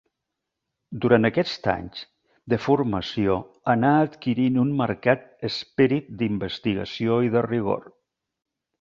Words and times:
Durant 1.03 1.27
aquests 1.29 1.69
anys 1.73 1.99
de 2.55 2.59
formació 2.63 3.37
anà 3.75 3.93
adquirint 4.07 4.59
un 4.65 4.75
marcat 4.83 5.31
esperit 5.53 6.11
d'investigació 6.23 7.25
i 7.31 7.35
de 7.39 7.49
rigor. 7.53 7.89